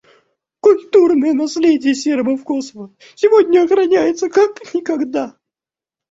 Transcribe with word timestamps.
Культурное 0.61 1.33
наследие 1.35 1.93
сербов 1.93 2.41
в 2.41 2.43
Косово 2.43 2.91
сегодня 3.13 3.63
охраняется 3.63 4.31
как 4.31 4.73
никогда. 4.73 5.37